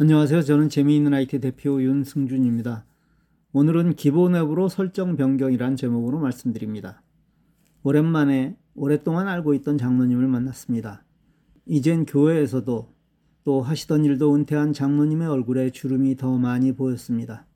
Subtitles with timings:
[0.00, 0.42] 안녕하세요.
[0.42, 2.84] 저는 재미있는 IT 대표 윤승준입니다.
[3.52, 7.02] 오늘은 기본 앱으로 설정 변경이란 제목으로 말씀드립니다.
[7.82, 11.04] 오랜만에 오랫동안 알고 있던 장로님을 만났습니다.
[11.66, 12.94] 이젠 교회에서도
[13.42, 17.48] 또 하시던 일도 은퇴한 장로님의 얼굴에 주름이 더 많이 보였습니다.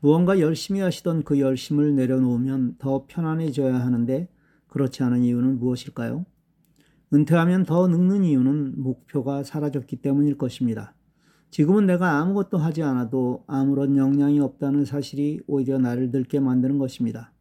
[0.00, 4.30] 무언가 열심히 하시던 그 열심을 내려놓으면 더 편안해져야 하는데
[4.68, 6.24] 그렇지 않은 이유는 무엇일까요?
[7.12, 10.94] 은퇴하면 더 늙는 이유는 목표가 사라졌기 때문일 것입니다.
[11.50, 17.32] 지금은 내가 아무것도 하지 않아도 아무런 영향이 없다는 사실이 오히려 나를 늙게 만드는 것입니다.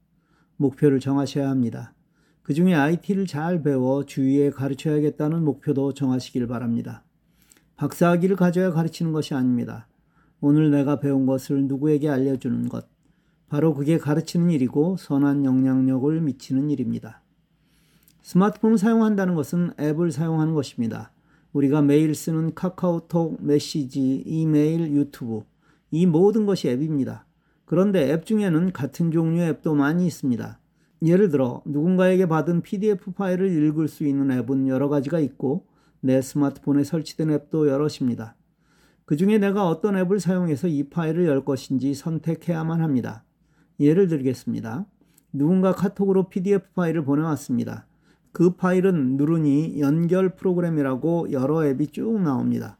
[0.57, 1.93] 목표를 정하셔야 합니다.
[2.41, 7.03] 그 중에 IT를 잘 배워 주위에 가르쳐야겠다는 목표도 정하시길 바랍니다.
[7.75, 9.87] 박사학위를 가져야 가르치는 것이 아닙니다.
[10.39, 12.87] 오늘 내가 배운 것을 누구에게 알려주는 것.
[13.49, 17.21] 바로 그게 가르치는 일이고 선한 영향력을 미치는 일입니다.
[18.21, 21.11] 스마트폰을 사용한다는 것은 앱을 사용하는 것입니다.
[21.55, 25.43] 우리가 매일 쓰는 카카오톡, 메시지, 이메일, 유튜브
[25.89, 27.25] 이 모든 것이 앱입니다.
[27.63, 30.59] 그런데 앱 중에는 같은 종류의 앱도 많이 있습니다.
[31.03, 35.65] 예를 들어 누군가에게 받은 PDF 파일을 읽을 수 있는 앱은 여러 가지가 있고
[36.01, 38.35] 내 스마트폰에 설치된 앱도 여럿입니다.
[39.05, 43.23] 그 중에 내가 어떤 앱을 사용해서 이 파일을 열 것인지 선택해야만 합니다.
[43.79, 44.85] 예를 들겠습니다.
[45.31, 47.87] 누군가 카톡으로 PDF 파일을 보내왔습니다.
[48.35, 52.77] 그 파일은 누르니 연결 프로그램이라고 여러 앱이 쭉 나옵니다.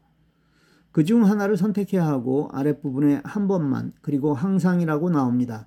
[0.92, 5.66] 그 중 하나를 선택해야 하고 아랫부분에 한 번만 그리고 항상이라고 나옵니다.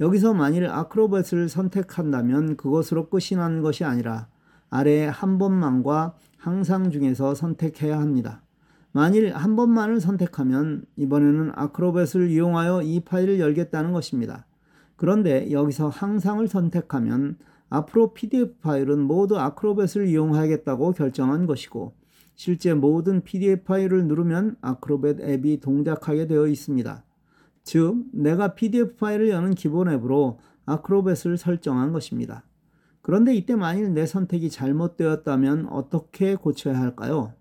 [0.00, 4.28] 여기서 만일 아크로벳을 선택한다면 그것으로 끝이 나는 것이 아니라
[4.70, 8.40] 아래에 한 번만과 항상 중에서 선택해야 합니다.
[8.92, 14.46] 만일 한 번만을 선택하면 이번에는 아크로벳을 이용하여 이 파일을 열겠다는 것입니다.
[14.96, 17.36] 그런데 여기서 항상을 선택하면
[17.68, 21.94] 앞으로 PDF 파일은 모두 아크로벳을 이용하겠다고 결정한 것이고
[22.36, 27.04] 실제 모든 PDF 파일을 누르면 아크로벳 앱이 동작하게 되어 있습니다.
[27.64, 32.44] 즉, 내가 PDF 파일을 여는 기본 앱으로 아크로벳을 설정한 것입니다.
[33.00, 37.32] 그런데 이때 만일 내 선택이 잘못되었다면 어떻게 고쳐야 할까요?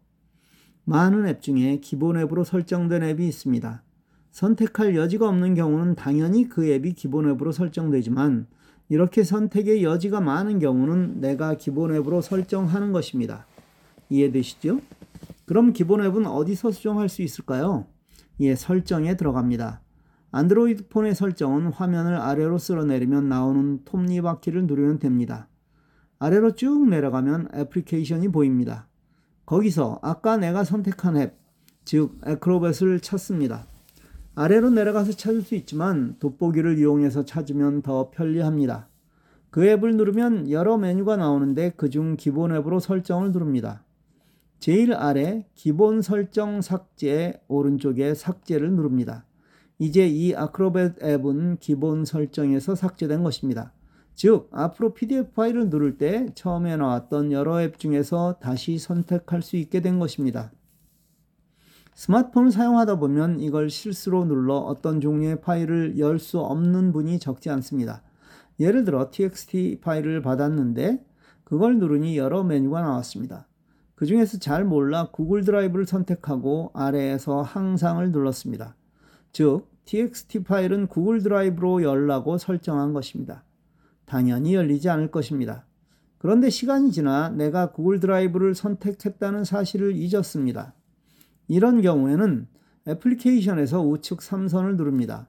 [0.85, 3.83] 많은 앱 중에 기본 앱으로 설정된 앱이 있습니다.
[4.31, 8.47] 선택할 여지가 없는 경우는 당연히 그 앱이 기본 앱으로 설정되지만
[8.90, 13.46] 이렇게 선택의 여지가 많은 경우는 내가 기본 앱으로 설정하는 것입니다.
[14.09, 14.79] 이해되시죠?
[15.46, 17.88] 그럼 기본 앱은 어디서 수정할 수 있을까요?
[18.40, 19.81] 예, 설정에 들어갑니다.
[20.31, 25.47] 안드로이드 폰의 설정은 화면을 아래로 쓸어내리면 나오는 톱니바퀴를 누르면 됩니다.
[26.19, 28.88] 아래로 쭉 내려가면 애플리케이션이 보입니다.
[29.46, 31.38] 거기서 아까 내가 선택한 앱,
[31.85, 33.67] 즉 에크로벳을 찾습니다.
[34.35, 38.90] 아래로 내려가서 찾을 수 있지만 돋보기를 이용해서 찾으면 더 편리합니다.
[39.50, 43.85] 그 앱을 누르면 여러 메뉴가 나오는데 그중 기본 앱으로 설정을 누릅니다.
[44.59, 49.25] 제일 아래 기본 설정 삭제 오른쪽에 삭제를 누릅니다.
[49.79, 53.72] 이제 이 아크로벳 앱은 기본 설정에서 삭제된 것입니다.
[54.16, 59.81] 즉, 앞으로 PDF 파일을 누를 때 처음에 나왔던 여러 앱 중에서 다시 선택할 수 있게
[59.81, 60.52] 된 것입니다.
[61.95, 68.01] 스마트폰을 사용하다 보면 이걸 실수로 눌러 어떤 종류의 파일을 열 수 없는 분이 적지 않습니다.
[68.59, 71.05] 예를 들어 txt 파일을 받았는데
[71.44, 73.47] 그걸 누르니 여러 메뉴가 나왔습니다.
[73.95, 78.75] 그 중에서 잘 몰라 구글 드라이브를 선택하고 아래에서 항상을 눌렀습니다.
[79.31, 83.44] 즉, txt 파일은 구글 드라이브로 열라고 설정한 것입니다.
[84.05, 85.66] 당연히 열리지 않을 것입니다.
[86.17, 90.73] 그런데 시간이 지나 내가 구글 드라이브를 선택했다는 사실을 잊었습니다.
[91.47, 92.47] 이런 경우에는
[92.88, 95.28] 애플리케이션에서 우측 3선을 누릅니다.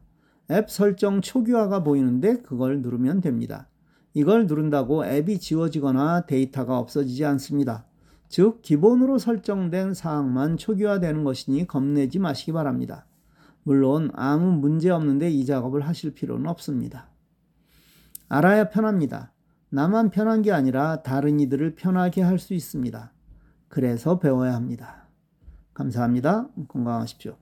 [0.50, 3.68] 앱 설정 초기화가 보이는데 그걸 누르면 됩니다.
[4.14, 7.86] 이걸 누른다고 앱이 지워지거나 데이터가 없어지지 않습니다.
[8.28, 13.06] 즉, 기본으로 설정된 사항만 초기화되는 것이니 겁내지 마시기 바랍니다.
[13.62, 17.08] 물론 아무 문제 없는데 이 작업을 하실 필요는 없습니다.
[18.28, 19.32] 알아야 편합니다.
[19.68, 23.12] 나만 편한 게 아니라 다른 이들을 편하게 할 수 있습니다.
[23.68, 25.05] 그래서 배워야 합니다.
[25.76, 26.48] 감사합니다.
[26.68, 27.36] 건강하십시오.